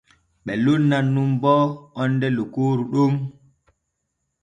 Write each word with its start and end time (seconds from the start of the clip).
Ɓe 0.45 0.53
lonnan 0.63 1.05
nun 1.13 1.31
bo 1.41 1.53
onde 2.01 2.27
lokooru 2.37 2.83
ɗon. 2.93 3.13